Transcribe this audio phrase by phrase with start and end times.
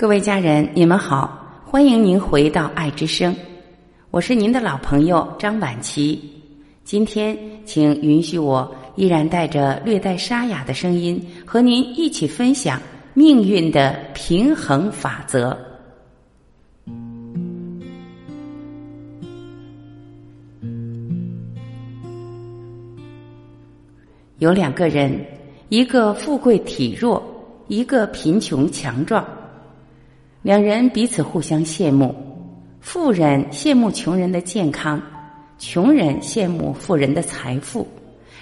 [0.00, 3.34] 各位家人，你们好，欢迎您回到爱之声，
[4.12, 6.22] 我是您的老朋友张晚琪。
[6.84, 12.80] 今天，请允许我依然带着略带沙哑的声音，和您一起分享
[13.12, 15.58] 命运的平衡法则。
[24.38, 25.20] 有两个人，
[25.70, 27.20] 一个富贵体弱，
[27.66, 29.26] 一个贫穷强壮。
[30.48, 32.14] 两人彼此互相羡慕，
[32.80, 34.98] 富人羡慕穷人的健康，
[35.58, 37.86] 穷人羡慕富人的财富，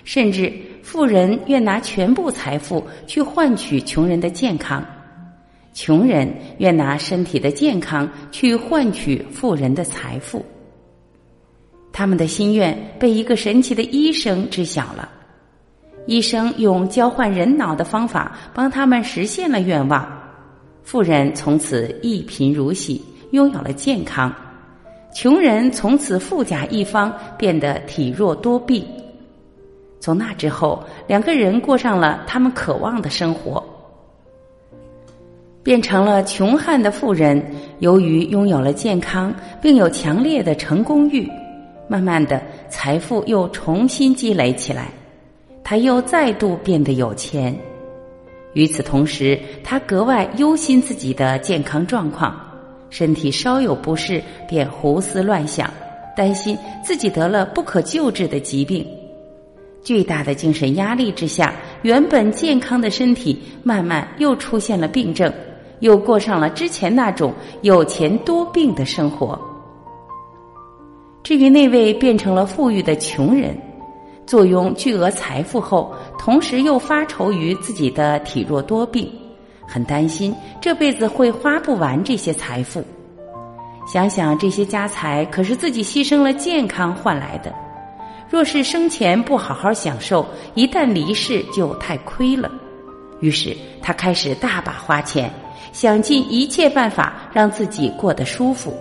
[0.05, 0.53] 甚至
[0.85, 4.87] 富人愿拿全部财富去换取穷人的健康，
[5.75, 10.47] 穷人愿拿身体的健康去换取富人的财富。
[11.93, 15.09] 他们的心愿被一个神奇的医生知晓了，
[16.07, 20.16] 医生用交换人脑的方法帮他们实现了愿望。
[20.87, 24.31] 富人从此一贫如洗，拥有了健康；
[25.13, 28.87] 穷人从此富甲一方，变得体弱多病。
[29.99, 33.61] 从那之后，两个人过上了他们渴望的生活，
[35.65, 37.45] 变成了穷汉的富人。
[37.81, 41.29] 由于拥有了健康，并有强烈的成功欲，
[41.89, 44.93] 慢慢的财富又重新积累起来，
[45.65, 47.59] 他又再度变得有钱。
[48.57, 52.35] 与此同时，他格外忧心自己的健康状况，
[52.89, 55.71] 身体稍有不适便胡思乱想，
[56.17, 58.87] 担心自己得了不可救治的疾病。
[59.83, 65.31] 巨大的精神压力之下，原本健康的身体慢慢又出现了病症，
[65.81, 69.39] 又过上了之前那种有钱多病的生活。
[71.23, 73.55] 至于那位变成了富裕的穷人。
[74.27, 79.09] 坐拥巨额财富后，同时又发愁于自己的体弱多病，
[79.67, 82.85] 很担心这辈子会花不完这些财富。
[83.87, 87.55] 想想这些家财可是自己牺牲了健康换来的，
[88.29, 92.51] 若是生前不好好享受，一旦离世就太亏了。
[93.21, 95.31] 于是他开始大把花钱，
[95.73, 98.75] 想尽一切办法让自己过得舒服。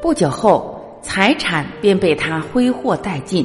[0.00, 3.44] 不久后，财产便被他挥霍殆尽。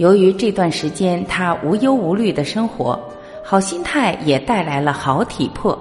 [0.00, 2.98] 由于这段时间他无忧无虑的生活，
[3.44, 5.78] 好心态也带来了好体魄，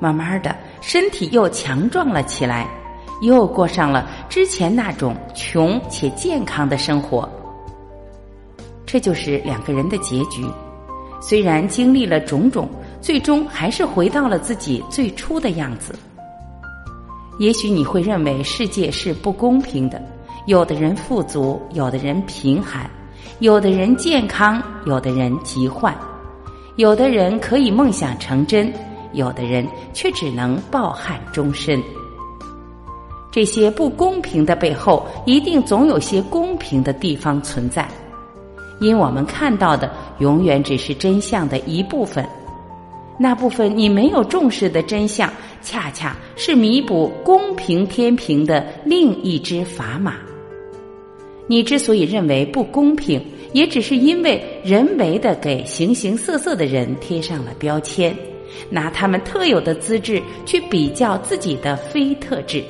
[0.00, 2.66] 慢慢的身体又强壮了起来，
[3.20, 7.28] 又过上了之前那种穷且健康的生活。
[8.86, 10.46] 这就是两个人的结局，
[11.20, 12.66] 虽然经历了种种，
[13.02, 15.94] 最终还是回到了自己最初的样子。
[17.38, 20.00] 也许你会认为世界是不公平的，
[20.46, 22.90] 有的人富足，有的人贫寒。
[23.40, 25.96] 有的人健康，有的人疾患，
[26.76, 28.72] 有的人可以梦想成真，
[29.12, 31.82] 有的人却只能抱憾终身。
[33.30, 37.88] 这些不公平的背后，一定总有些公平的地方存在，
[38.78, 42.24] 因我们看到的永远只是真相的一部分，
[43.18, 45.30] 那部分你没有重视的真相，
[45.62, 50.16] 恰恰是弥补公平天平的另一只砝码。
[51.52, 58.16] 你之所以认为不公平，也只是因为人为的给形形色色的人贴上了标签，
[58.70, 62.64] 拿他们特有的资质去比较自己的非特质。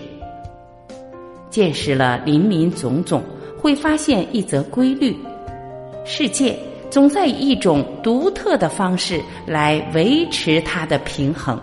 [1.49, 3.23] 见识了林林总总，
[3.57, 5.17] 会发现一则规律：
[6.05, 6.59] 世界
[6.91, 11.57] 总在以一种独特的方式来维持它的平衡。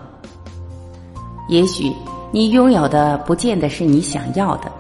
[1.50, 1.92] 也许
[2.32, 4.72] 你拥有的不见得是你想要的，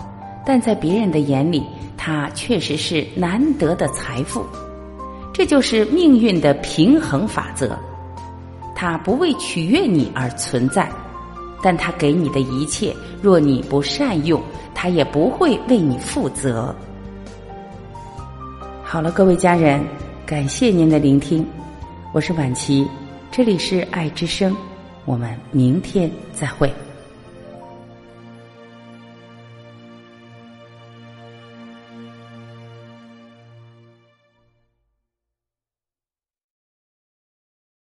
[0.45, 1.61] 但在别人的眼里。
[2.01, 4.45] 它确实是难得的财富，
[5.33, 7.77] 这就是命运的平衡法则。
[8.73, 10.89] 它不为取悦你而存在，
[11.61, 14.41] 但它给你的一切，若你不善用，
[14.73, 16.73] 它也不会为你负责。
[18.81, 19.83] 好了，各位家人，
[20.25, 21.45] 感谢您的聆听，
[22.13, 22.87] 我是婉琪，
[23.29, 24.55] 这里是爱之声，
[25.03, 26.73] 我们明天再会。